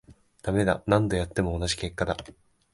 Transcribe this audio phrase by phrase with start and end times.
[0.41, 2.17] ダメだ、何度やっても同じ結果だ